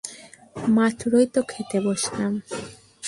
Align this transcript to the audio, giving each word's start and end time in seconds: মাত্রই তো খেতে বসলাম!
মাত্রই 0.75 1.27
তো 1.33 1.41
খেতে 1.51 1.77
বসলাম! 1.85 2.33